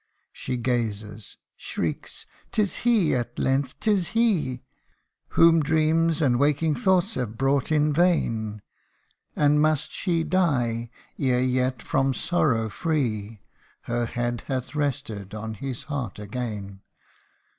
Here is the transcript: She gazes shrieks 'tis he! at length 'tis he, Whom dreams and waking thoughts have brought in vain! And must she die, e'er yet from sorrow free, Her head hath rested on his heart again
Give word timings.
She 0.33 0.57
gazes 0.57 1.37
shrieks 1.55 2.25
'tis 2.51 2.77
he! 2.77 3.13
at 3.13 3.37
length 3.37 3.79
'tis 3.79 4.07
he, 4.17 4.63
Whom 5.37 5.61
dreams 5.61 6.23
and 6.23 6.39
waking 6.39 6.73
thoughts 6.73 7.13
have 7.13 7.37
brought 7.37 7.71
in 7.71 7.93
vain! 7.93 8.63
And 9.35 9.61
must 9.61 9.91
she 9.91 10.23
die, 10.23 10.89
e'er 11.19 11.37
yet 11.41 11.83
from 11.83 12.15
sorrow 12.15 12.67
free, 12.67 13.41
Her 13.81 14.07
head 14.07 14.41
hath 14.47 14.73
rested 14.73 15.35
on 15.35 15.53
his 15.53 15.83
heart 15.83 16.17
again 16.17 16.81